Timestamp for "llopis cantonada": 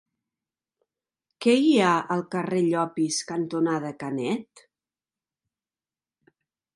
2.69-3.93